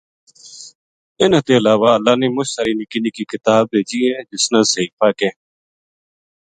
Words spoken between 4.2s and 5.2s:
جنہاں صحیفہ